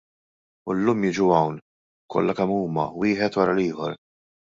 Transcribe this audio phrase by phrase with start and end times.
[0.71, 1.59] U llum jiġu hawn,
[2.13, 3.95] kollha kemm huma, wieħed wara l-ieħor.